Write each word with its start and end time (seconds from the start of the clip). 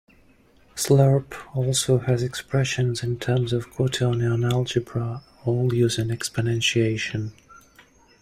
Slerp 0.73 1.35
also 1.55 1.99
has 1.99 2.23
expressions 2.23 3.03
in 3.03 3.19
terms 3.19 3.53
of 3.53 3.69
quaternion 3.69 4.43
algebra, 4.51 5.21
all 5.45 5.71
using 5.75 6.07
exponentiation. 6.07 7.33